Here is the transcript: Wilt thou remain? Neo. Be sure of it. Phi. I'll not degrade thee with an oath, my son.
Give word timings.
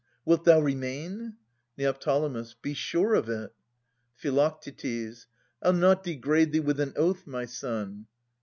Wilt 0.25 0.45
thou 0.45 0.59
remain? 0.59 1.35
Neo. 1.77 1.93
Be 2.63 2.73
sure 2.73 3.13
of 3.13 3.29
it. 3.29 3.53
Phi. 4.15 5.15
I'll 5.61 5.73
not 5.73 6.01
degrade 6.03 6.51
thee 6.51 6.59
with 6.59 6.79
an 6.79 6.93
oath, 6.95 7.27
my 7.27 7.45
son. 7.45 8.07